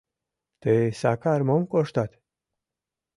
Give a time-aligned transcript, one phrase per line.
[0.61, 2.11] —Тый, Сакар, мом коштат?